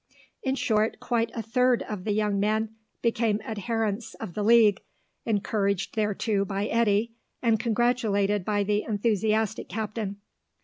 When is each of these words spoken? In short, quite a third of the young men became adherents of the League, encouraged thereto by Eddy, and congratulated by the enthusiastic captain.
In 0.41 0.55
short, 0.55 0.99
quite 0.99 1.29
a 1.35 1.43
third 1.43 1.83
of 1.83 2.05
the 2.05 2.11
young 2.11 2.39
men 2.39 2.73
became 3.03 3.39
adherents 3.47 4.15
of 4.15 4.33
the 4.33 4.41
League, 4.41 4.81
encouraged 5.27 5.93
thereto 5.93 6.43
by 6.43 6.65
Eddy, 6.65 7.11
and 7.43 7.59
congratulated 7.59 8.43
by 8.43 8.63
the 8.63 8.81
enthusiastic 8.81 9.69
captain. 9.69 10.15